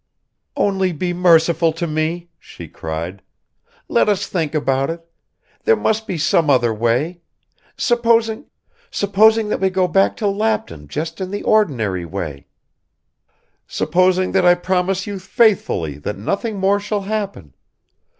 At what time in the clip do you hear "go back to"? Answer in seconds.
9.69-10.25